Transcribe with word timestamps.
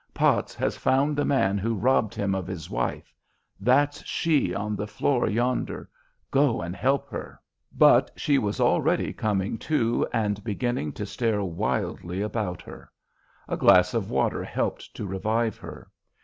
"Potts 0.15 0.55
has 0.55 0.77
found 0.77 1.15
the 1.15 1.23
man 1.25 1.59
who 1.59 1.75
robbed 1.75 2.15
him 2.15 2.33
of 2.33 2.47
his 2.47 2.71
wife. 2.71 3.13
That's 3.59 4.03
she 4.03 4.51
on 4.51 4.75
the 4.75 4.87
floor 4.87 5.29
yonder. 5.29 5.87
Go 6.31 6.59
and 6.59 6.75
help 6.75 7.07
her." 7.11 7.39
But 7.77 8.09
she 8.15 8.39
was 8.39 8.59
already 8.59 9.13
coming 9.13 9.59
to 9.59 10.07
and 10.11 10.43
beginning 10.43 10.93
to 10.93 11.05
stare 11.05 11.43
wildly 11.43 12.19
about 12.21 12.63
her. 12.63 12.89
A 13.47 13.55
glass 13.55 13.93
of 13.93 14.09
water 14.09 14.43
helped 14.43 14.91
to 14.95 15.05
revive 15.05 15.57
her. 15.57 15.87